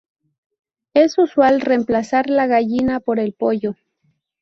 Es 0.95 1.19
usual 1.19 1.61
reemplazar 1.61 2.27
la 2.27 2.47
gallina 2.47 2.99
por 3.01 3.19
pollo. 3.35 3.75